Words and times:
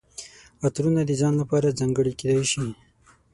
عطرونه 0.65 1.01
د 1.05 1.11
ځان 1.21 1.33
لپاره 1.41 1.77
ځانګړي 1.79 2.13
کیدای 2.19 2.45
شي. 2.51 2.63